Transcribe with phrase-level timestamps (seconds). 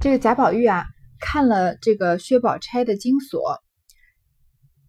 [0.00, 0.86] 这个贾宝玉啊，
[1.18, 3.58] 看了这个薛宝钗的金锁。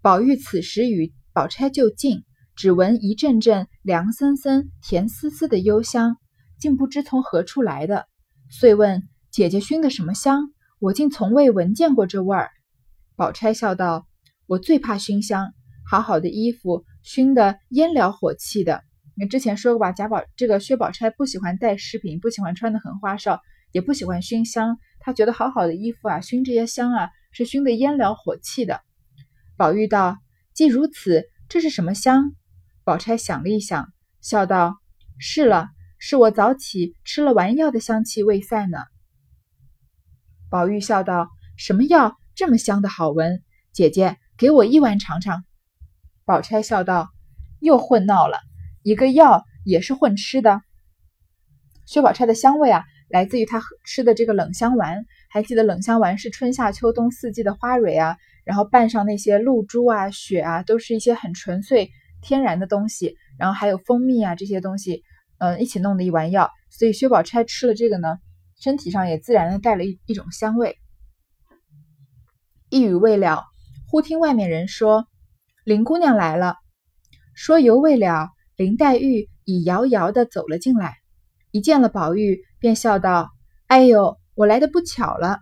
[0.04, 6.18] 宝玉此时与宝钗就近，只闻一阵阵凉森森、甜丝丝的幽香，
[6.60, 8.06] 竟不知从何处来的，
[8.52, 10.54] 遂问姐姐熏的什么香？
[10.78, 12.52] 我竟从未闻见过这味儿。
[13.16, 14.06] 宝钗笑道
[14.46, 15.54] ：“我最怕熏香，
[15.90, 18.84] 好好的衣服熏得烟燎火气的。
[19.16, 19.92] 你之前说过吧？
[19.92, 23.42] 贾宝这个薛宝钗不喜欢戴饰品，不喜欢穿的很花哨，
[23.72, 24.78] 也不喜欢熏香。”
[25.10, 28.80] 他觉得好好的衣服啊，熏这些香啊，是熏得烟燎火气的。
[29.58, 30.20] 宝玉道
[30.54, 32.36] ：“既如此，这是什么香？”
[32.86, 33.92] 宝钗想了一想，
[34.22, 34.78] 笑道
[35.18, 38.78] ：“是了，是我早起吃了丸药的香气未散呢。”
[40.48, 43.42] 宝玉笑道：“什么药这么香的好闻？
[43.74, 45.44] 姐姐给我一碗尝尝。”
[46.24, 47.10] 宝钗笑道
[47.60, 48.38] ：“又混闹了，
[48.84, 50.62] 一个药也是混吃的。”
[51.88, 52.86] 薛宝钗的香味啊。
[53.10, 58.16] 来自于他吃的这个冷香丸，还记得冷香丸是春夏秋冬四季的花蕊啊，
[58.46, 61.90] 然后拌上那些露珠啊、雪啊，都是一些很纯粹
[62.22, 65.04] 天然的东西，然后还有蜂蜜啊这些东西，
[65.40, 66.52] 嗯，一起弄的一丸药。
[66.70, 68.20] 所以薛宝钗吃了这个呢，
[68.62, 70.78] 身体上也自然的带了一一种香味。
[72.70, 73.44] 一语未了，
[73.90, 75.08] 忽听外面人说
[75.64, 76.56] 林姑娘来了。
[77.34, 80.98] 说犹未了，林黛玉已遥遥的走了进来，
[81.50, 82.44] 一见了宝玉。
[82.60, 83.30] 便笑道
[83.68, 85.40] ：“哎呦，我来的不巧了。”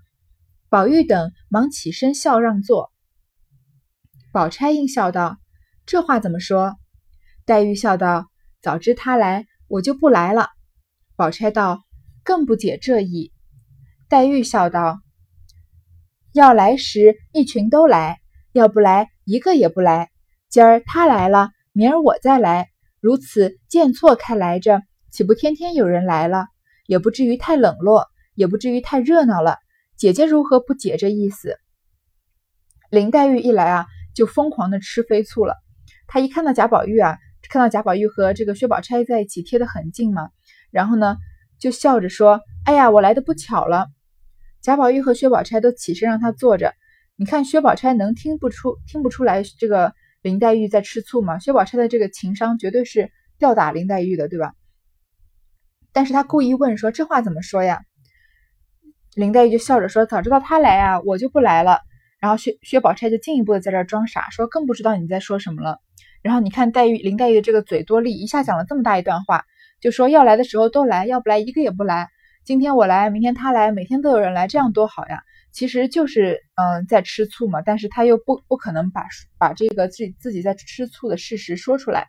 [0.70, 2.92] 宝玉等忙起身笑让座。
[4.32, 5.38] 宝钗应笑道
[5.86, 6.76] ：“这话怎么说？”
[7.46, 8.28] 黛玉笑道
[8.62, 10.50] ：“早知他来，我就不来了。”
[11.16, 11.84] 宝钗道
[12.24, 13.32] ：“更不解这意。”
[14.10, 15.00] 黛玉笑道
[16.34, 18.20] ：“要来时一群都来，
[18.52, 20.12] 要不来一个也不来。
[20.50, 26.48] 今儿他来了，明儿我再来，如此渐错开来着，岂不天天有人来了？”
[26.88, 29.58] 也不至于太冷落，也不至于太热闹了。
[29.96, 31.60] 姐姐如何不解这意思？
[32.90, 33.86] 林黛玉一来啊，
[34.16, 35.56] 就疯狂的吃飞醋了。
[36.08, 37.18] 她一看到贾宝玉啊，
[37.50, 40.30] 看到贾宝玉和这个薛宝钗在一起贴得很近嘛，
[40.72, 41.18] 然后呢，
[41.60, 43.88] 就笑着说：“哎呀，我来的不巧了。”
[44.62, 46.74] 贾宝玉和薛宝钗都起身让她坐着。
[47.16, 51.40] 你看薛宝钗能听不出听不出来这个林黛玉在吃醋吗？
[51.40, 54.54] 薛宝钗的这个情商绝对是吊打林黛玉的，对吧？
[55.94, 57.82] 但是他故意问说：“这话怎么说呀？”
[59.16, 61.80] 林黛玉就笑着说：“早知道他来啊，我就不来了。”
[62.20, 65.80] 然后薛薛宝钗就进一步的在这装傻，说：“更不知道你在说什么了。”
[66.24, 69.46] 然后你看黛玉林黛玉的这个嘴多利，一下讲了这么大一段话，
[69.82, 72.10] 就说要来的时候都来，要不来一个也不来。
[72.44, 75.22] 今天我来，明天他来，每天都有人来，这样多好呀！
[75.52, 79.06] 其实就是嗯在吃醋嘛，但是他又不不可能把
[79.38, 82.08] 把这个自己自己在吃醋的事实说出来。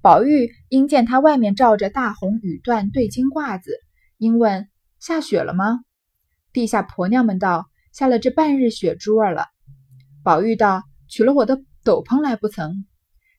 [0.00, 3.72] 宝玉因见他外面罩着大红羽缎对襟褂子，
[4.16, 4.68] 因问
[5.00, 5.80] 下雪了吗？
[6.52, 9.46] 地下婆娘们道下了这半日雪珠儿了。
[10.22, 12.86] 宝玉道取了我的斗篷来不曾？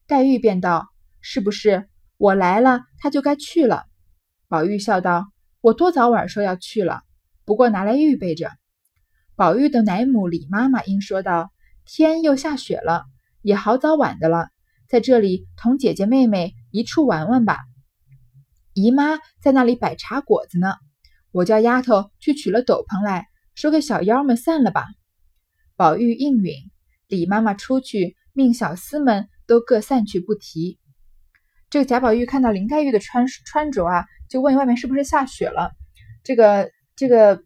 [0.06, 0.90] 黛玉便道
[1.22, 1.88] 是不是
[2.18, 3.86] 我来了他就该去了？
[4.50, 5.32] 宝玉笑道
[5.62, 7.04] 我多早晚说要去了，
[7.46, 8.52] 不过拿来预备着。
[9.36, 11.52] 宝玉的奶母李妈妈应说道
[11.86, 13.06] 天又下雪了，
[13.42, 14.50] 也好早晚的了。
[14.90, 17.60] 在这里同姐姐妹妹一处玩玩吧。
[18.74, 20.74] 姨妈在那里摆茶果子呢，
[21.32, 24.88] 我叫丫头去取了斗篷来，说给小妖们散了吧。
[25.76, 26.56] 宝玉应允，
[27.08, 30.80] 李妈妈出去命小厮们都各散去不提。
[31.70, 35.72] 这个贾宝玉看到林黛玉的穿穿着啊，就问外面是不是下雪了。
[36.24, 37.44] 这个这个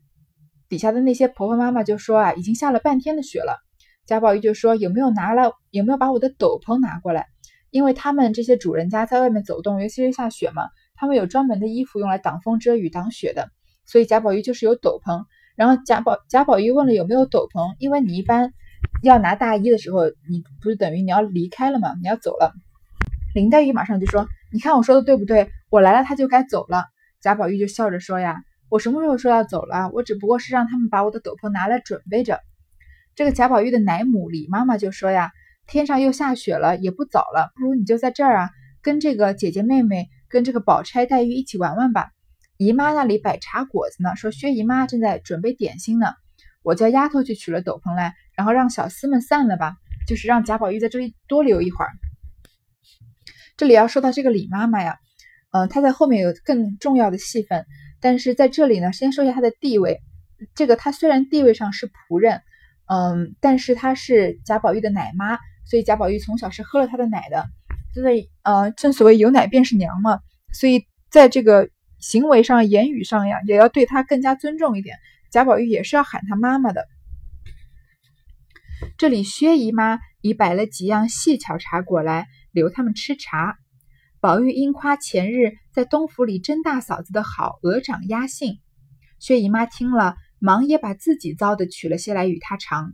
[0.70, 3.63] 底下的那些婆婆妈妈就说啊，已经下了半天的雪了。
[4.06, 7.28] 贾宝玉就说有没有拿来，有没有把我的斗篷拿过来？
[7.70, 13.50] 因为他们这些主人家在外面走动，尤其是下雪嘛，他们有专门的衣服用来挡风遮雨、挡雪的，
[13.86, 15.24] 所以贾宝玉就是有斗篷。
[15.56, 18.54] 然后贾宝贾宝玉问了有没有斗篷，因为你一般
[19.02, 22.54] 要拿大衣的时候，你不是等于你要离开了嘛，你要走了。
[23.34, 25.50] 林黛玉马上就说：“你看我说的对不对？
[25.72, 26.86] 我来了，他就该走了。”
[27.22, 29.90] 贾宝玉就笑着说：“呀，我什么时候说要走了？
[29.94, 32.40] 我只不过是让他们把我的斗篷拿来准备着。”
[33.16, 35.32] 这个贾宝玉的奶母李妈妈就说：“呀。”
[35.66, 38.50] 天上又下雪了，也不早了，不如你就在这儿啊，
[38.82, 42.10] 跟这个姐姐妹妹，跟这个宝钗、黛玉一起玩玩吧。
[42.58, 46.08] 姨妈那里摆茶果子呢，说薛姨妈正在准备点心呢。
[46.64, 51.92] 我叫丫头去取了斗篷来，然后让小厮们散了吧，就是让贾宝玉在这里多留一会儿。
[53.56, 54.98] 这里要说到这个李妈妈呀，
[55.54, 57.66] 嗯，她在后面有更重要的戏份，
[58.02, 60.02] 但是在这里呢，先说一下她的地位。
[60.56, 62.42] 这个她虽然地位上是仆人，
[62.86, 65.38] 嗯，但是她是贾宝玉的奶妈。
[65.66, 67.48] 所以贾宝玉从小是喝了他的奶的，
[67.96, 70.20] 真的，呃，正所谓有奶便是娘嘛。
[70.52, 71.70] 所以在这个
[72.00, 74.98] 行为上、言语上呀，也要对她更加尊重一点。
[75.32, 76.86] 贾宝玉也是要喊她妈妈的。
[78.98, 83.56] 这里薛姨妈已摆了几样细巧茶果来留他们吃茶。
[84.20, 88.60] 宝玉因夸前日在东府里甄大嫂子的好鹅掌压杏，
[89.18, 92.92] 薛姨妈听了，忙也把自己糟的取了些来与他尝。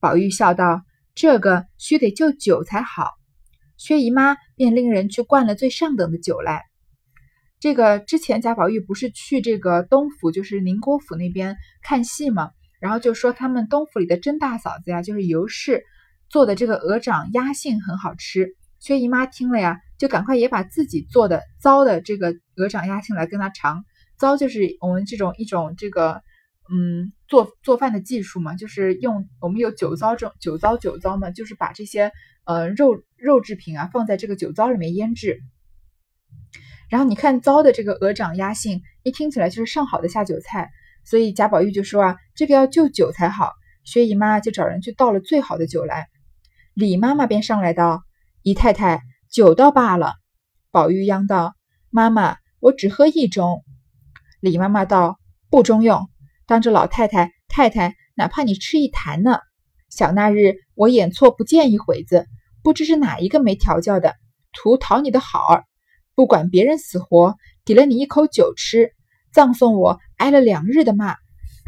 [0.00, 0.82] 宝玉笑道
[1.16, 3.12] ：“这个须得就酒才好。”
[3.78, 6.62] 薛姨妈便令人去灌了最上等的酒来。
[7.58, 12.50] 这个之前贾宝玉不是去这个东府，就是宁国府那边看戏吗？
[12.80, 15.82] 然后就说他们东府里的甄大嫂子呀，就是尤氏
[16.28, 18.50] 做的这个鹅掌鸭杏很好吃。
[18.78, 23.82] 薛姨妈听了呀，就赶快也把自己做的糟的这个鹅掌鸭杏来跟他尝。
[24.18, 26.22] 糟就是我们这种一种这个
[26.74, 32.10] 嗯做做饭的技术嘛，就是用我们有酒糟这种酒糟酒糟嘛，就是把这些
[32.44, 35.38] 呃肉肉制品啊放在这个酒糟里面腌制。
[36.88, 40.70] 然后你看糟的这个鹅掌鸭杏，一听起来就是上好的下酒菜。
[41.04, 43.52] 所以贾宝玉就说啊，这个要就酒才好。
[43.84, 46.08] 薛姨妈就找人去倒了最好的酒来。
[46.72, 48.02] 李妈妈便上来道
[48.42, 50.14] ：“姨太太，酒倒罢了。”
[50.72, 51.54] 宝玉央道
[51.90, 53.62] ：“妈妈，我只喝一盅。”
[54.40, 55.18] 李妈妈道
[55.50, 56.08] ：“不中用，
[56.46, 59.38] 当着老太太、太太，哪怕你吃一坛呢。
[59.90, 62.26] 想那日我眼错不见一会子，
[62.62, 64.16] 不知是哪一个没调教的，
[64.52, 65.64] 图讨你的好儿，
[66.14, 68.92] 不管别人死活，给了你一口酒吃。”
[69.32, 71.16] 葬送我挨了两日的骂，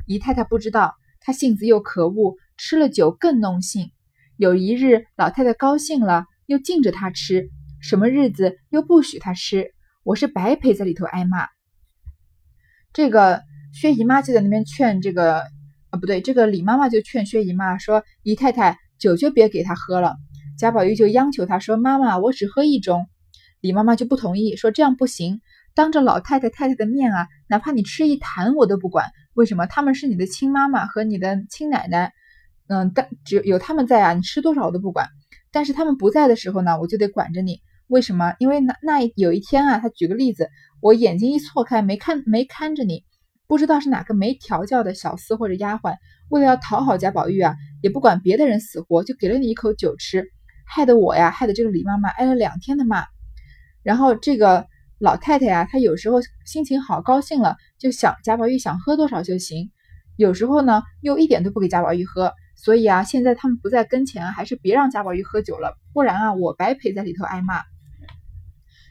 [0.06, 3.90] 姨太太不知道，她性子又可恶，吃了酒更弄性。
[4.36, 7.48] 有一日老太太高兴了，又敬着她吃；
[7.80, 9.72] 什么日子又不许她吃，
[10.04, 11.48] 我是白陪在里头挨骂。
[12.92, 13.42] 这个
[13.78, 15.40] 薛姨妈就在那边劝这个
[15.90, 20.16] 啊，不对，这个李妈妈就劝薛姨妈说：“姨太太酒就别给她喝了。”
[20.58, 23.04] 贾宝玉就央求她说：“妈妈，我只喝一盅。”
[23.60, 25.42] 李妈妈就不同意，说：“这样不行。”
[25.76, 29.10] 当着老太太太太的面啊，哪怕你吃一坛我都不管。
[29.34, 29.66] 为什么？
[29.66, 32.14] 他们是你的亲妈妈和你的亲奶奶，
[32.68, 35.06] 嗯，但只有他们在啊，你吃多少我都不管。
[35.52, 37.60] 但是他们不在的时候呢，我就得管着你。
[37.88, 38.32] 为什么？
[38.38, 40.48] 因为那那有一天啊，他举个例子，
[40.80, 43.04] 我眼睛一错开，没看没看着你，
[43.46, 45.96] 不知道是哪个没调教的小厮或者丫鬟，
[46.28, 50.30] 为了要讨好贾宝玉啊，也不管别的人死活，就给了你一口酒吃，
[50.66, 53.04] 害得我呀，害得这个李妈妈挨了两天的骂。
[53.82, 54.66] 然后这个。
[54.98, 59.68] 老太太呀，她有时候心情好高兴了，就想贾宝玉想喝多少就行；
[60.16, 62.32] 有时候呢，又一点都不给贾宝玉喝。
[62.56, 67.60] 所以啊，现在他们不在跟前，还是别让贾宝玉喝酒了，不然啊，我白陪在里头挨骂。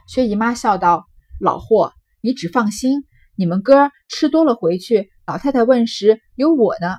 [0.07, 1.07] 薛姨妈笑道
[1.41, 1.91] ：“老霍，
[2.21, 3.05] 你只放心，
[3.35, 6.97] 你们哥吃多了回去，老太太问时有我呢。”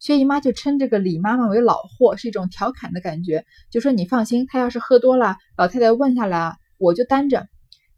[0.00, 7.46] 薛姨妈就称这个李妈妈为老货，是一种调侃的感觉，就说你放心，她要是喝多了，老太太问下来啊，我就担着。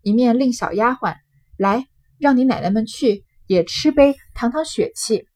[0.02, 1.14] 一面令小丫鬟
[1.56, 1.86] 来，
[2.18, 5.28] 让你奶奶们去也吃杯，堂堂血气。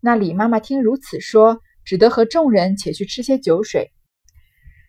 [0.00, 3.92] 那李妈妈听如此说，只得和众人且去吃些酒水。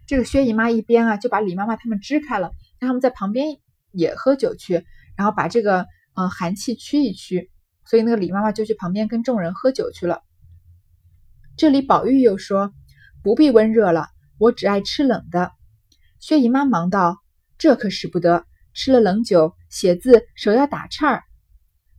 [0.07, 2.49] 这个薛姨妈一边啊，就把李妈妈他们支开了，
[2.79, 3.59] 让他们在旁边
[3.91, 4.83] 也喝酒去，
[5.15, 7.49] 然后把这个嗯寒气驱一驱。
[7.85, 10.21] 所以那个李妈妈就去旁边跟众人喝酒去了。
[11.57, 12.73] 这里宝玉又说
[13.21, 14.07] ：“不必温热了，
[14.37, 15.51] 我只爱吃冷的。”
[16.19, 17.17] 薛姨妈忙道
[17.59, 18.45] ：“这可使不得。”
[18.75, 21.23] 吃了冷酒，写字手要打颤儿。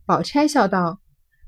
[0.05, 0.99] 宝钗笑道：“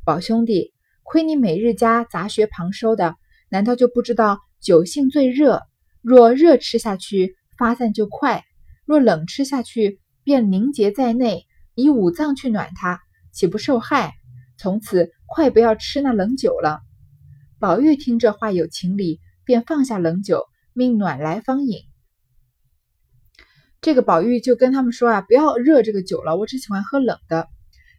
[0.06, 0.74] 宝兄弟，
[1.04, 3.16] 亏你每日家杂学旁收的，
[3.50, 5.64] 难道就不知道酒性最热？
[6.02, 8.44] 若热吃下去，发散就快；
[8.86, 11.47] 若冷吃下去，便凝结在内，
[11.78, 13.00] 以五脏去暖它，
[13.32, 14.16] 岂不受害？
[14.58, 16.82] 从此快不要吃那冷酒了。”
[17.62, 21.84] 宝玉听这话有情理，便放下冷酒，命暖来方饮。
[23.80, 27.48] 这个宝玉就跟他们说啊，不要热这个酒了，我只喜欢喝冷的，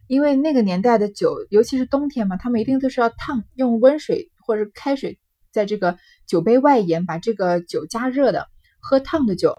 [0.07, 5.19] 因为那个年代的酒，尤其是冬天嘛，他们一定都是要烫，用温水或者开水
[5.53, 8.47] 在这个酒杯外沿把这个酒加热的，
[8.81, 9.57] 喝烫的酒。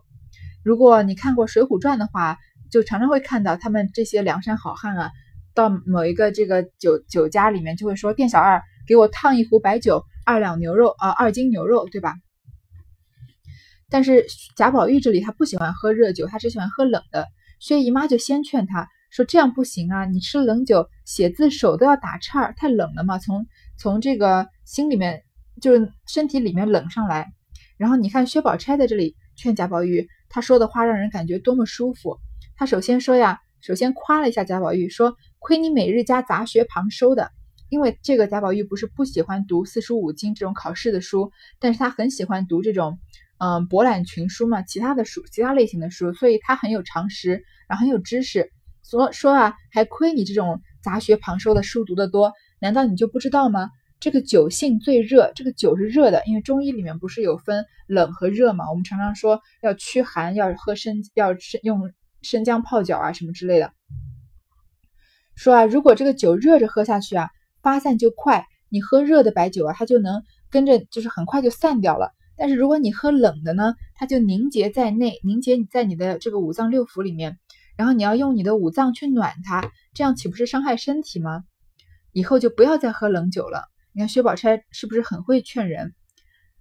[0.63, 2.37] 如果你看过《水浒传》的话，
[2.71, 5.11] 就常常会看到他们这些梁山好汉啊，
[5.55, 12.15] 到某一个这个酒酒家里面就会说：“店小二，给我烫一壶白酒，二两牛肉啊，二斤牛肉，对吧？”
[13.91, 14.25] 但是
[14.57, 17.27] 贾宝玉这里他不喜欢喝热酒，他只喜欢喝冷的。
[17.59, 23.47] 薛姨妈就先劝他说：“这样不行啊，你吃冷酒，写字手都要打颤儿，太冷了嘛，从
[23.77, 25.23] 从这个心里面
[25.61, 27.33] 就是身体里面冷上来。”
[27.77, 32.19] 然后你看薛宝钗在这里劝贾宝玉，他说的话让人感觉多么舒服。
[32.61, 37.31] 他首先说呀，首先夸了一下贾宝玉，说：“亏你每日家杂学旁收的，
[37.71, 42.99] 因为这个贾宝玉不是不喜欢读四书五经这种考试的书，但是他很喜欢读这种。”
[43.43, 48.51] 嗯，博览群书嘛，其他的书，其他类型的书，所以他很有常识，然后很有知识。
[48.83, 53.71] 所说啊，还亏你这种杂学旁收的书读得多，难道你就不知道吗？
[54.01, 58.69] 这个酒性最热，这个酒是热的，因为中医里面不是有分冷和热嘛？
[58.69, 61.91] 我们常常说要驱寒，要喝生，要用
[62.23, 63.73] 生姜泡脚啊，什么之类的。
[65.35, 67.31] 说啊，如果这个酒热着喝下去啊，
[67.63, 68.47] 发散就快。
[68.73, 72.13] 你喝热的白酒啊，它就能跟着，就是很快就散掉了。
[72.37, 77.39] 但是如果你喝冷的呢，它就凝结在内，凝结你在你的这个五脏六腑里面。
[77.77, 81.43] 然后你要用你的五脏去暖它，这样岂不是伤害身体吗？
[82.13, 83.65] 以后就不要再喝冷酒了。
[83.93, 85.95] 你看薛宝钗是不是很会劝人？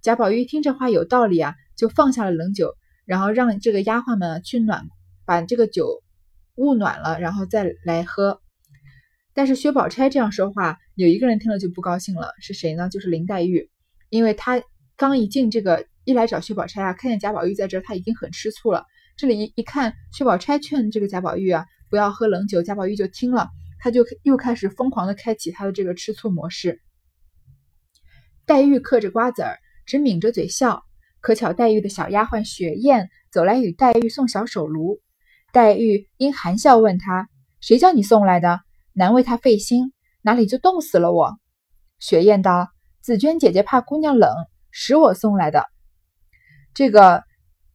[0.01, 2.73] 贾宝玉听这话有道理啊，就放下了冷酒，
[3.05, 4.87] 然后让这个丫鬟们去暖，
[5.29, 6.01] 把这个酒
[6.55, 8.41] 焐暖了，然后再来喝。
[9.35, 12.89] 但是薛宝钗这样说话，有一个人听了就不高兴了，是谁呢？
[12.89, 13.69] 就是林黛玉，
[14.09, 14.59] 因为她
[14.97, 18.85] 刚一进这个一来找薛宝钗啊，看见贾宝玉在这儿，她已经很吃醋了。
[19.17, 26.81] 这里一一看薛宝钗劝这个贾宝玉啊，不要喝冷酒，贾宝玉就听了，他就又开始疯狂的开启他的这个吃醋模式。
[28.47, 30.83] 黛玉嗑着瓜子儿，只抿着嘴笑。
[31.21, 34.99] 可巧黛玉的小丫鬟雪雁走来与黛玉送小手炉，
[35.51, 37.29] 黛玉因含笑问他
[37.61, 38.61] ：“谁叫你送来的？”
[38.93, 41.37] 难为他费心，哪里就冻死了我？
[41.99, 42.69] 雪雁道
[43.01, 44.29] ：“紫鹃姐姐怕姑娘冷，
[44.71, 45.65] 使我送来的。”
[46.75, 47.23] 这个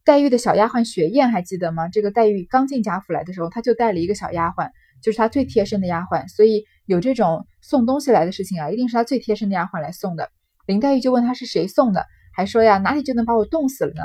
[0.03, 1.87] 黛玉的小丫鬟雪雁还记得吗？
[1.89, 4.69] 这个黛玉刚进贾府来的时候，她就带了一个小丫鬟，
[5.01, 6.27] 就是她最贴身的丫鬟。
[6.27, 10.29] 所以有这种送东西来的事情啊，一定是她最贴身的丫鬟来送的。
[10.67, 14.03] 林黛玉就问她是谁送的，还说呀哪里就能把我冻死了呢？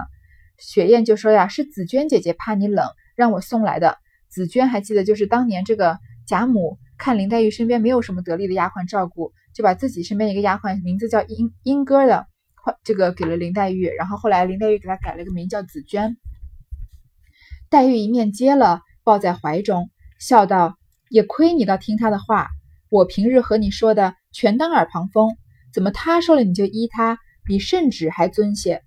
[0.58, 2.86] 雪雁就说呀是紫鹃姐姐怕你冷，
[3.20, 3.98] 让我送来的。
[4.30, 6.78] 紫鹃还记得，就是当年这个贾母。
[6.96, 12.26] 看林黛玉身边没有什么得力的丫鬟照顾，就把自己身边一个丫鬟，名字叫莺莺歌的，
[12.84, 13.86] 这个给了林黛玉。
[13.88, 16.16] 然后后来林黛玉给她改了个名叫紫鹃。
[17.70, 20.76] 黛玉一面接了，抱在怀中，笑道
[21.08, 22.48] ：“也亏你倒听他的话，
[22.90, 25.36] 我平日和你说的全当耳旁风，
[25.72, 28.82] 怎么他说了你就依他，比圣旨还尊些。”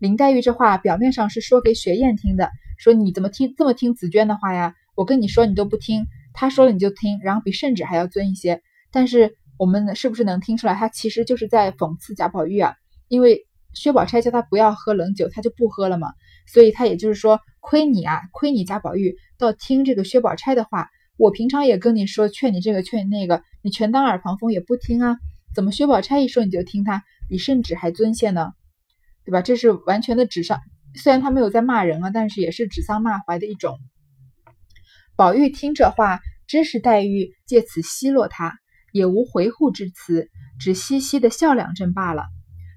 [0.00, 4.74] 林黛玉这话表面上是说给雪雁听的，说你怎么听这么听紫鹃的话呀？
[4.94, 6.06] 我跟你说你都不听。
[6.32, 8.60] 他说了你就听，然后比圣旨还要尊一些。
[8.90, 12.74] 但是我们是不是能听出来，他其实就是在讽刺贾宝玉啊？
[13.08, 16.12] 因为薛宝钗叫他不要喝冷酒，他就不喝了嘛。
[16.46, 20.88] 所以他也就是说，亏你啊，亏你贾宝玉倒听这个薛宝钗的话。
[21.16, 25.16] 我平常也跟你说，劝你这个，劝你那个，你全当耳旁风也不听啊。
[25.54, 28.52] 怎么薛宝钗一说你就听他，比圣旨还尊些呢？
[29.24, 29.40] 对吧？
[29.40, 30.58] 这是完全的纸上，
[30.94, 33.78] 虽然他没有在骂人啊，但是也是指桑骂槐的一种。
[35.16, 38.58] 宝玉听这话，知是黛玉借此奚落他，
[38.92, 42.24] 也无回护之词，只嘻嘻的笑两阵罢了。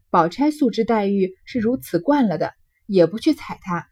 [0.10, 2.54] 宝钗素知黛玉是如此惯了的，
[2.86, 3.88] 也不去睬他。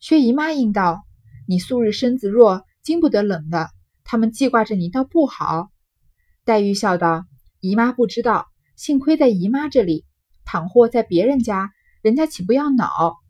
[0.00, 1.04] 薛姨妈应道
[1.46, 3.70] ：“你素日身子弱，经不得冷的，
[4.04, 5.70] 他们记挂着你，倒不好。”
[6.44, 7.24] 黛玉笑道
[7.60, 10.04] ：“姨妈不知道，幸亏在姨妈这里，
[10.44, 11.70] 倘或在别人家，
[12.02, 13.21] 人家岂不要恼？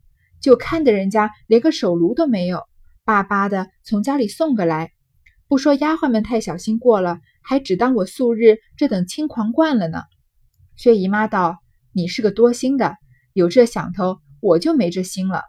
[0.43, 2.61] 就看得人家连个手炉都没有。”
[3.03, 4.91] 巴巴的从家里送个来，
[5.47, 10.03] 不说丫鬟们太小心过了，还只当我素日这等轻狂惯了呢。
[10.75, 11.57] 薛姨妈道
[11.91, 12.95] ：“你是个多心的，
[13.33, 15.41] 有这想头，我就没这心了。”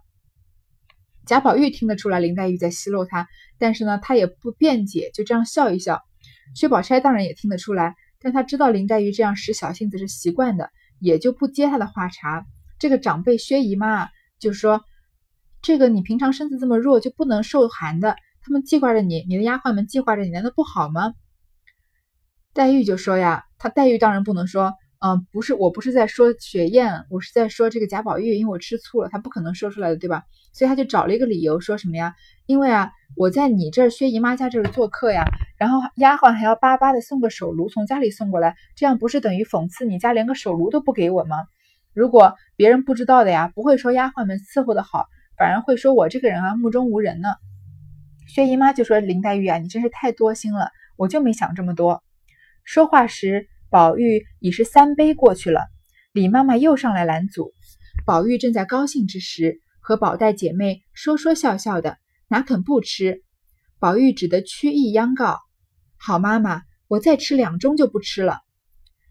[1.27, 6.03] 贾宝玉听得出来林黛玉在奚落他，但是呢，他也不辩解，就这样笑一笑。
[6.55, 12.45] 薛宝钗当然也听得出来，但他知道林黛玉这样使小性子是习惯的，也就不接他的话茬。
[12.79, 14.83] 这个长辈薛姨妈就说。
[15.67, 18.17] 这个你平常身子这么弱，就不能受寒的。
[18.43, 21.15] 他们记挂着你，你的丫鬟们记挂着你，难道不好吗？
[22.53, 30.25] 黛玉就说呀，她黛玉当然不能说，嗯，不是，我不是在说雪雁，我是在说这个贾宝玉，因为我吃醋了，他不可能说出来的，对吧？
[30.53, 32.15] 所以他就找了一个理由，说什么呀？
[32.45, 35.25] 因为啊，我在你这儿薛姨妈家这儿做客呀，
[35.57, 41.39] 然后丫鬟还要巴巴的送个手炉从家里送过来，这样不是等于讽刺你家连个手炉都不给我吗？
[41.95, 45.07] 如果别人不知道的呀，不会说丫鬟们伺候的好。
[45.37, 47.29] 反而会说我这个人啊目中无人呢。
[48.29, 52.05] 薛姨妈就说林黛玉啊，你真是太多心了，我就没想这么多。
[52.63, 55.67] 说话时，宝玉已是三杯过去了。
[56.13, 57.53] 李妈妈又上来拦阻，
[58.07, 61.99] 宝玉正在高兴之时，和宝黛姐妹说说笑笑的，
[62.29, 63.23] 哪肯不吃？
[63.81, 65.41] 宝玉只得屈意央告
[65.99, 68.39] ：“好妈妈，我再吃两盅就不吃了。”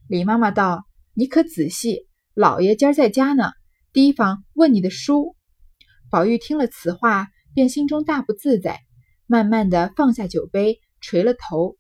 [0.08, 3.52] 李妈妈道：“你可仔细，老爷今儿在家呢，
[3.92, 5.36] 提防问你的书。”
[6.10, 8.80] 宝玉听了此话，便心中大不自在，
[9.28, 11.78] 慢慢的放下酒杯，垂了头。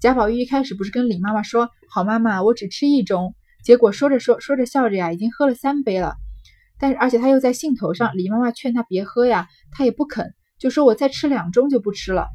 [0.00, 6.14] 贾宝玉一开始不是跟李妈妈说：“好妈妈，我只吃一盅。”结果说着说说着笑着呀，已经喝了三杯了。
[6.78, 12.28] 但是而且他又在兴头上，李妈妈劝他别喝呀，他也不肯，就说我再吃两盅就不吃了。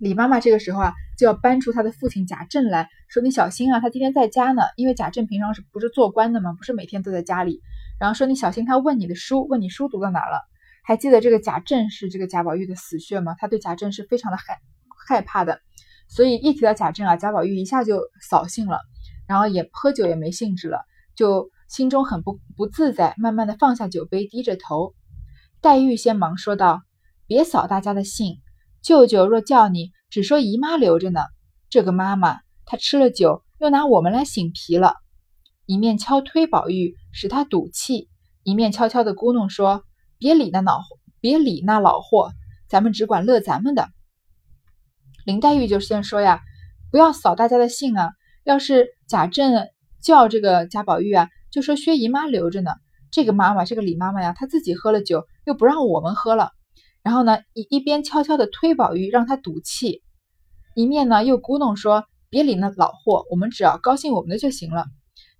[0.00, 4.62] 李妈妈这个时候啊，就要搬出她的父亲贾政来说：“你小心啊，他今天在家呢。
[4.76, 7.60] 因为贾政平常是不是做官的嘛，不是每天都在家里。
[7.98, 10.40] 然后说你小心，他问你的书，问你书读到哪了。
[10.82, 13.36] 还记得这个贾政是这个贾宝玉的死穴吗？
[13.38, 14.58] 他对贾政是非常的害
[15.06, 15.60] 害怕的。
[16.08, 18.78] 所以一提到贾政啊，贾宝玉一下就扫兴了，
[19.28, 20.80] 然后也喝酒也没兴致了，
[21.14, 24.94] 就心中很不不自在，慢慢的放下酒杯，低着头。
[25.60, 26.80] 黛玉先忙说道
[27.28, 28.38] ：“别扫大家的兴。”
[28.82, 31.20] 舅舅若叫你，只说姨妈留着呢。
[31.68, 34.94] 这个妈妈，她吃了酒，又拿我们来醒皮了。
[35.66, 38.08] 一面敲推宝玉，使他赌气；
[38.42, 39.84] 一面悄悄的咕哝说
[40.18, 40.80] ：“别理那老，
[41.20, 42.32] 别理那老货，
[42.68, 43.88] 咱们只管乐咱们的。”
[45.24, 46.40] 林黛玉就先说呀
[46.90, 48.10] ：“不要扫大家的兴啊！
[48.42, 49.68] 要是贾政
[50.02, 52.72] 叫这个贾宝玉啊，就说薛姨妈留着呢。
[53.12, 56.50] 这个妈妈，这个李妈妈呀，她自己喝了酒，又不让我们喝了。”
[57.02, 60.02] 然后呢，一一边悄悄地推宝玉，让他赌气，
[60.74, 64.84] 一面呢又咕哝说：“别理那老货，我们只要高兴我们的就行了。”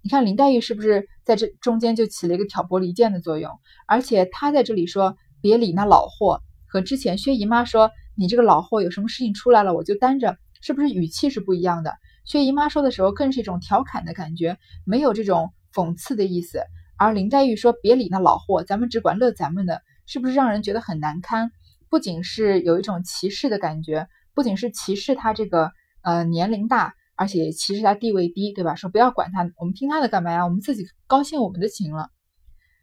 [0.03, 3.53] 你看林黛玉是不是在这中间就起了一个挑拨离间的作用？
[3.87, 11.93] 而且她在这里说“别理那老货”，和之前薛姨妈说“你这个老货有什么事情出来了，我就担着”，是不是语气是不一样的？
[12.25, 16.63] 薛姨妈说的时候更是一种调侃的感觉，没有这种讽刺的意思。
[16.97, 19.83] 而林黛玉说“别理那老货，咱们只管乐咱们的”。
[20.11, 21.53] 是不是让人觉得很难堪？
[21.89, 25.71] 不仅是有一种歧视的感觉，不仅是歧视他这个
[26.03, 28.75] 呃年龄大，而且歧视他地位低，对吧？
[28.75, 30.45] 说不要管他，我们听他的干嘛呀？
[30.45, 32.11] 我们自己高兴我们的行了。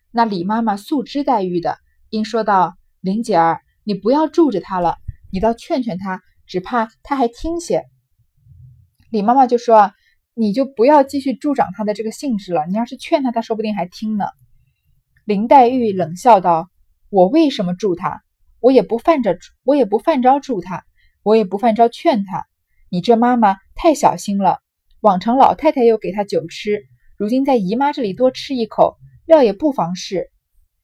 [0.09, 1.77] 那李妈妈素知黛玉的，
[2.11, 4.95] 应说道：“玲姐儿，你不要住着他了，
[5.29, 7.83] 你倒劝劝他，只怕他还听些。”
[9.11, 9.91] 李妈妈就说：“，
[10.33, 12.65] 你就不要继续助长他的这个兴致了。
[12.67, 14.27] 你要是劝他，他说不定还听呢。”
[15.27, 16.69] 林黛玉冷笑道。
[17.09, 18.21] 我为什么助他？
[18.59, 20.83] 我也不犯着，我也不犯着助他，
[21.23, 22.45] 我也不犯着劝他。
[22.89, 24.59] 你这妈妈太小心了。
[24.99, 26.83] 往常老太太又给他酒吃，
[27.17, 30.31] 如今在姨妈这里多吃一口，料也不妨事。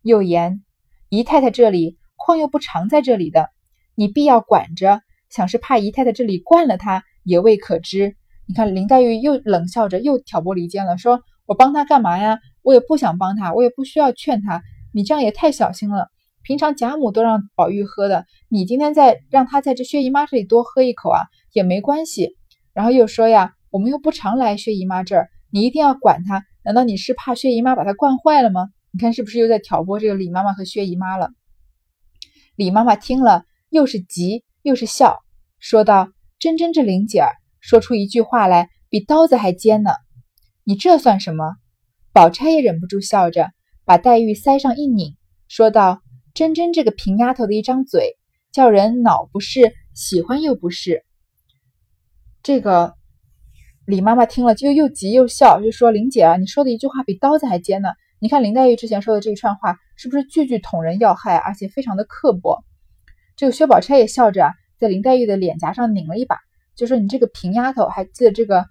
[0.02, 0.63] 又言
[1.10, 3.50] 姨太太这里况又不常在这里的，
[3.95, 8.15] 你必要管着，想是怕姨太太这里惯了他，也未可知。
[8.45, 12.39] 你看林黛玉又冷笑着，又挑拨离间了，说我帮他干嘛呀？
[12.62, 14.62] 我也不想帮他，我也不需要劝他。
[14.93, 16.12] 你这样也太小心了。
[16.43, 21.21] 平常贾母都让宝玉喝的，你今天再让他在这薛姨妈这里多喝一口啊，
[21.53, 22.36] 也没关系。
[22.73, 26.43] 然后又说呀，我们又不常来薛姨妈这儿，你一定要管他。
[26.63, 28.67] 难道你是怕薛姨妈把他惯坏了吗？
[28.91, 31.29] 你看是不是又在挑拨这个李妈妈和薛姨妈了？
[32.56, 35.19] 李妈妈听了，又是急又是笑，
[35.60, 39.91] 说道：“真真这玲姐儿说出一句话来，比刀子还尖呢。
[40.63, 41.56] 你这算什么？”
[42.13, 43.49] 宝钗也忍不住笑着。
[43.86, 45.17] 把黛玉腮上一拧，
[45.49, 45.99] 说道
[46.34, 48.17] ：“真真这个平丫头的一张嘴，
[48.52, 51.04] 叫人恼不是，喜欢又不是。”
[52.41, 52.96] 这个
[53.86, 57.89] 李妈妈听了就又急又笑，就说：“林姐啊，你说的一句话比刀子还尖呢。
[58.19, 62.63] 你看林黛玉之前说的这一串话，是不是句句捅人要害，而且非常的刻薄？”
[63.38, 66.39] 这个薛宝钗也笑着，在林黛玉的脸颊上拧了一把，
[66.76, 68.65] 就说：“你这个平丫头，还记得这个？”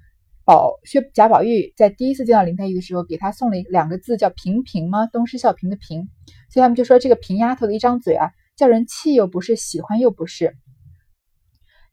[0.44, 5.07] 宝薛贾宝玉在第一次见到林黛玉的时候，给她送了两个字，叫“平平”吗？
[5.07, 6.09] 东施效颦的“平”，
[6.50, 10.57] 所以他们就说这个平丫头的一张嘴啊，叫人气又不是，喜欢又不是。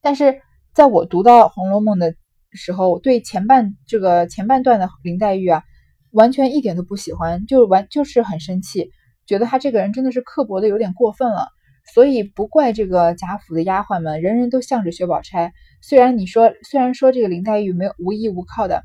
[0.01, 0.41] 但是
[0.73, 2.15] 在我读到《红楼梦》的
[2.51, 5.63] 时候，对前半这个前半段的林黛玉啊，
[6.11, 8.89] 完全一点都不喜欢，就完就是很生气，
[9.27, 11.49] 觉得她这个人真的是刻薄的有点过分了。
[11.93, 15.53] 所以不怪这个贾府的丫鬟们，人人都向着薛宝钗。
[15.81, 18.83] 虽然你说，虽然说这个林黛玉没有无依无靠的，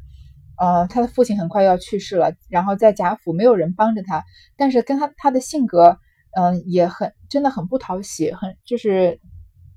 [0.58, 4.24] 呃，她的父亲很快要去世了，然后在贾府没有人帮着她，
[4.56, 5.98] 但是跟她她的性格，
[6.36, 9.20] 嗯，也很真的很不讨喜，很就是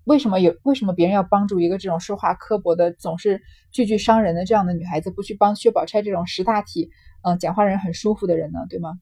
[0.03, 6.89] 为什么有为什么别人要帮助一个这种说话刻薄的，总是句句伤人的这样的女孩子，不去帮薛宝钗这种识大体，
[7.23, 8.59] 嗯，讲话人很舒服的人呢？
[8.69, 8.93] 对吗？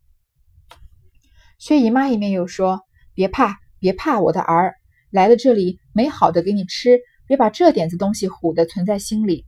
[1.57, 2.81] 薛姨妈一面又说
[3.13, 4.73] ：“别怕。”别怕，我的儿
[5.11, 9.45] 来了这里没好的给你吃，别把这点子东西唬的存在心里，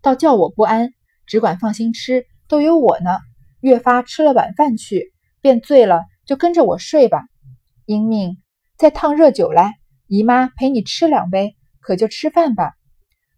[0.00, 0.92] 倒叫我不安。
[1.24, 3.18] 只管放心吃，都有我呢。
[3.60, 7.22] 越发吃了晚饭去，便醉了，就跟着我睡吧。
[7.86, 8.42] 英命
[8.76, 9.74] 再烫热酒来，
[10.08, 12.74] 姨妈陪你吃两杯，可就吃饭吧。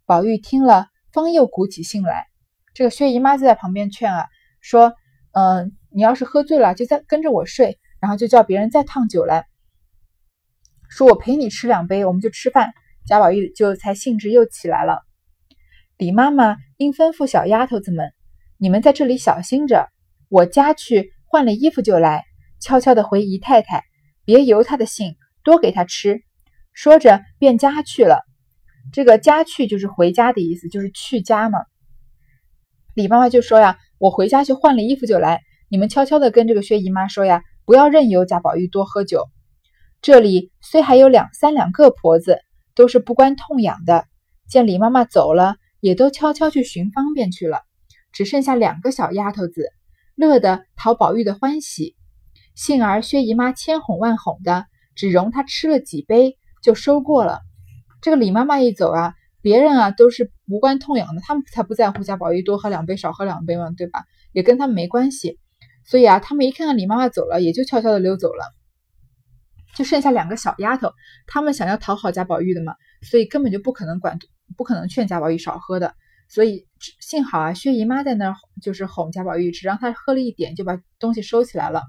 [0.05, 2.25] 宝玉听了，方又鼓起兴来。
[2.73, 4.27] 这个薛姨妈就在旁边劝啊，
[4.61, 4.93] 说
[5.31, 9.45] ：“嗯，你要是喝醉了，就再跟着我睡，然后就叫别人再烫酒来。”
[10.89, 12.73] 说我陪你吃两杯，我们就吃饭。
[13.07, 14.99] 贾宝玉就才兴致又起来了。
[15.97, 18.11] 李妈妈应吩咐小丫头子们
[18.57, 19.87] ：“你们在这里小心着，
[20.29, 22.23] 我家去换了衣服就来，
[22.59, 23.83] 悄悄的回姨太太，
[24.25, 26.21] 别由她的性，多给她吃。”
[26.73, 28.19] 说着便家去了。
[28.91, 31.59] 这个家去就是回家的意思，就是去家嘛。
[32.93, 39.23] 李妈妈就说呀：“我回家去换了衣服就来，你们悄悄的跟这个薛姨妈说呀，不要任由贾宝玉多喝酒。
[40.01, 42.39] 这里虽还有两三两个婆子，
[42.75, 44.05] 都是不关痛痒的，
[44.47, 47.61] 见李妈妈走了，也都悄悄去寻方便去了，
[48.11, 49.69] 只剩下两个小丫头子，
[50.15, 51.95] 乐得讨宝玉的欢喜。
[52.53, 57.39] 幸而薛姨妈千哄万哄的，只容她吃了几杯就收过了。
[58.01, 64.03] 这个李妈妈一走啊。”别人啊都是无关痛痒的，他们才不在乎贾宝玉多喝两杯少喝两杯嘛，对吧？
[64.31, 65.37] 也跟他们没关系。
[65.85, 68.43] 所以啊，他们一看到李妈妈走了，也就悄悄的溜走了。
[69.75, 70.91] 就剩下两个小丫头，
[71.27, 74.17] 他们想要讨好贾宝玉的嘛，所以根本就不可能管，
[74.57, 75.93] 不可能劝贾宝玉少喝的。
[76.27, 76.65] 所以
[76.99, 81.83] 幸好啊，薛姨妈在那儿就是哄贾宝玉，只让他喝了一点，就把东西收起来了。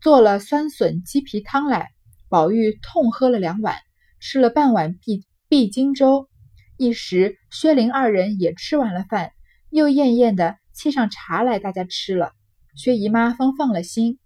[0.00, 1.88] 做了酸笋鸡皮汤来，
[2.28, 3.76] 宝玉痛喝了两碗，
[4.20, 6.28] 吃了半碗碧碧金粥。
[6.76, 9.30] 一时，薛林二人也吃完了饭，
[9.70, 12.32] 又艳艳的沏上茶来，大家吃了。
[12.74, 14.18] 薛姨妈方放了心。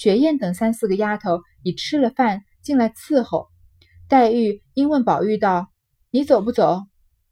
[0.00, 3.48] 雪雁等三四个丫头已吃了饭，进来伺候。
[4.06, 5.72] 黛玉因问宝玉道
[6.12, 6.82] ：“你走不走？”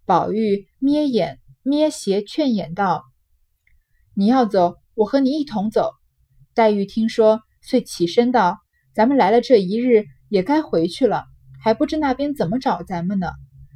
[0.05, 3.05] 宝玉眯眼眯斜劝眼道
[4.14, 5.92] ：“你要走，我和你一同走。”
[6.55, 8.59] 黛玉听说，遂起身道
[8.92, 11.24] ：“咱们来了这一日，也该回去了，
[11.62, 13.31] 还不知那边怎么找咱们呢。”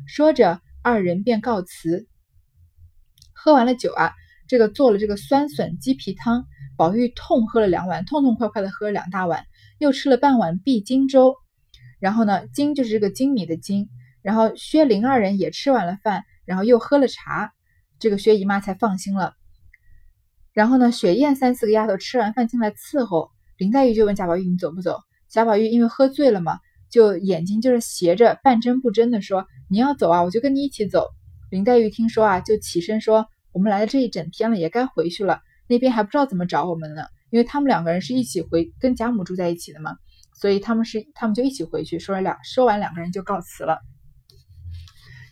[0.09, 0.61] 说着。
[0.83, 2.09] 二人便告辞。
[3.35, 4.15] 喝完了酒啊，
[4.51, 6.45] 这个做了这个酸笋鸡皮汤，
[6.77, 9.45] 宝玉痛喝了两碗，痛痛快快的喝了两大碗，
[9.79, 11.37] 又吃了半碗碧金粥。
[12.01, 13.89] 然后呢，金就是这个精米的金。
[14.23, 17.53] 然后薛林二人也吃完了饭，然后又喝了茶，
[18.01, 19.35] 这个薛姨妈才放心了。
[20.53, 24.99] 然后呢，雪雁三四个丫头吃完饭进来伺候，林黛玉就问贾宝玉：“你走不走？”
[25.31, 26.59] 贾宝玉因为喝醉了嘛。
[26.91, 31.07] 就眼睛就是斜着，半睁不睁的说：“你要走啊，我就跟你一起走。”
[31.53, 35.41] 林黛玉听说啊，就起身说：“我们来了这一整天了，也该回去了。
[35.67, 39.97] 那边还不知道怎么找我们呢，因为他们两个人是一起回，跟贾母住在一起的嘛，
[40.35, 41.99] 所以他们是他们就一起回去。
[41.99, 43.79] 说了两说完，两个人就告辞了。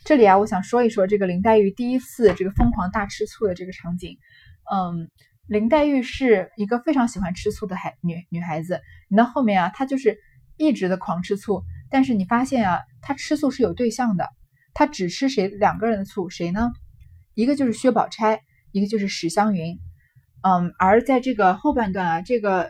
[0.05, 4.17] 这里啊，我想说一说这个林黛玉第一次这个疯狂大吃醋的这个场景。
[4.71, 5.09] 嗯，
[5.47, 8.81] 林黛玉是一个非常喜欢吃醋的孩女女孩子。
[9.09, 10.17] 你到后面啊，她就是。
[10.61, 14.27] 一直的狂吃醋，但是你发现啊，她吃醋是有对象的，
[14.73, 16.73] 她只吃谁两个人的醋，谁呢？
[17.39, 18.41] 一个就是薛宝钗，
[18.73, 19.79] 一个就是史湘云。
[20.41, 22.69] 嗯，而在这个后半段啊，这个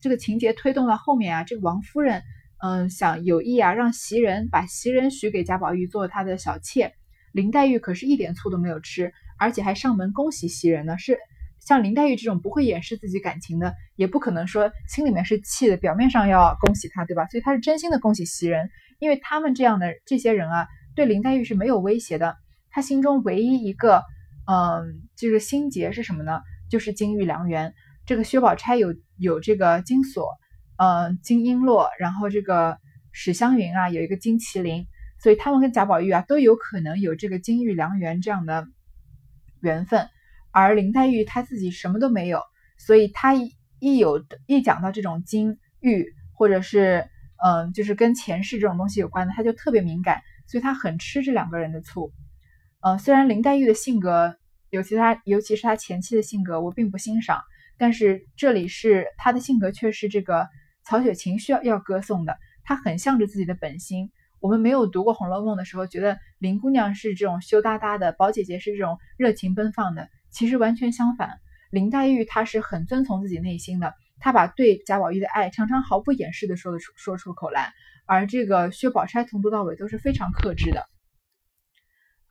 [0.00, 2.22] 这个情节推动到后面啊，这个王夫人
[2.62, 6.92] 嗯想有意啊让袭人把袭人许给贾宝玉做她的小妾，
[7.32, 11.18] 林黛玉可是一点醋都没有吃，而且还上门恭喜袭人呢，是。
[11.58, 17.26] 像林黛玉这种不会掩饰自己感情的，也不可能说心里面是气的，表面上要恭喜她，对吧？
[17.26, 22.36] 所以她是真心的恭喜袭人，因为他们这样的这些人啊，对林黛玉是没有威胁的。
[22.72, 24.02] 他心中唯一一个，
[24.46, 26.40] 嗯，就是心结是什么呢？
[26.68, 27.72] 就是金玉良缘。
[28.04, 30.26] 这个薛宝钗有有这个金锁，
[30.76, 32.78] 嗯，金璎珞，然后这个
[33.12, 34.86] 史湘云啊有一个金麒麟，
[35.20, 38.66] 所以他们跟贾宝玉啊都有可能有这个金玉良缘这样的
[39.60, 40.08] 缘分。
[40.50, 42.42] 而林黛玉她自己什么都没有，
[42.76, 47.08] 所以她一一有一讲到这种金玉或者是
[47.44, 52.12] 嗯，就是跟前世这种东西有关的，她就特别敏感，所以她很吃这两个人的醋。
[52.82, 54.36] 呃，虽然林黛玉的性格，
[54.70, 57.40] 尤其她尤其是她前妻的性格，我并不欣赏，
[57.78, 60.48] 但是这里是她的性格却是这个
[60.84, 64.10] 曹雪芹需要要歌颂的，她很向着自己的本心。
[64.40, 70.08] 我们没有读过《红楼梦》的时候，觉得林姑娘是这种羞答答的，宝姐姐是这种热情奔放的。
[70.32, 71.38] 其实完全相反，
[71.70, 77.72] 林黛玉她是很遵从自己内心的，她把对贾宝玉的爱常常毫不掩饰的说的出说出口来，
[78.06, 80.84] 而这个薛宝钗从头到尾都是非常克制的。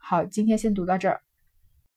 [0.04, 1.22] 好，今天先读到这儿。